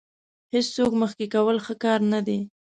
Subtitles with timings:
[0.53, 2.39] هېڅوک مخکې کول ښه کار نه دی.